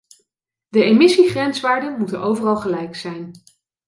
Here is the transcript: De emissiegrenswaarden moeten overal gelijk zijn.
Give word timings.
De 0.69 0.83
emissiegrenswaarden 0.83 1.97
moeten 1.97 2.19
overal 2.21 2.55
gelijk 2.57 2.95
zijn. 2.95 3.31